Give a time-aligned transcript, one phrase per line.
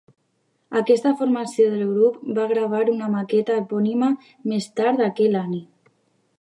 [0.79, 4.11] Aquesta formació del grup va gravar una maqueta epònima
[4.55, 5.57] més tard aquell any.